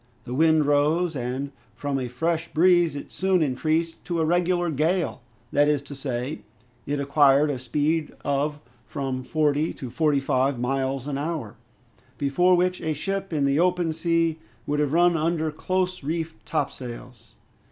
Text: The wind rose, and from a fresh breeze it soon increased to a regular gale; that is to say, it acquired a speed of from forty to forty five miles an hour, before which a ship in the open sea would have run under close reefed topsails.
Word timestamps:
The 0.23 0.33
wind 0.33 0.65
rose, 0.65 1.15
and 1.15 1.51
from 1.75 1.99
a 1.99 2.07
fresh 2.07 2.47
breeze 2.51 2.95
it 2.95 3.11
soon 3.11 3.43
increased 3.43 4.03
to 4.05 4.19
a 4.19 4.25
regular 4.25 4.71
gale; 4.71 5.21
that 5.51 5.67
is 5.67 5.83
to 5.83 5.93
say, 5.93 6.41
it 6.87 6.99
acquired 6.99 7.51
a 7.51 7.59
speed 7.59 8.11
of 8.25 8.59
from 8.87 9.21
forty 9.21 9.73
to 9.75 9.91
forty 9.91 10.19
five 10.19 10.57
miles 10.57 11.05
an 11.05 11.19
hour, 11.19 11.55
before 12.17 12.55
which 12.57 12.81
a 12.81 12.93
ship 12.93 13.31
in 13.31 13.45
the 13.45 13.59
open 13.59 13.93
sea 13.93 14.39
would 14.65 14.79
have 14.79 14.91
run 14.93 15.15
under 15.15 15.51
close 15.51 16.03
reefed 16.03 16.43
topsails. 16.47 17.35